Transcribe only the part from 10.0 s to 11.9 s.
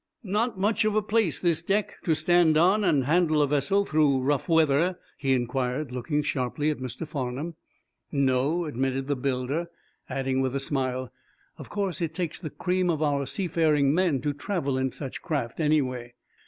adding with a smile: "Of